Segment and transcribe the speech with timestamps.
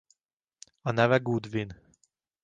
[0.87, 1.75] A neve Goodwin.